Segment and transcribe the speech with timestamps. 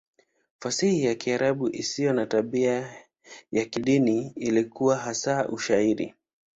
[0.59, 2.93] Fasihi ya Kiarabu isiyo na tabia
[3.51, 6.13] ya kidini ilikuwa hasa Ushairi.